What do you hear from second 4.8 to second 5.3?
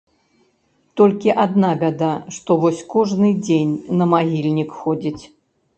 ходзіць.